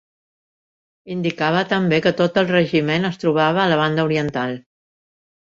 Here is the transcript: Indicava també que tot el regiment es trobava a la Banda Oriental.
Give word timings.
Indicava 1.15 1.61
també 1.73 1.99
que 2.05 2.13
tot 2.23 2.39
el 2.43 2.49
regiment 2.55 3.07
es 3.11 3.21
trobava 3.25 3.63
a 3.67 3.69
la 3.75 3.79
Banda 3.83 4.09
Oriental. 4.09 4.59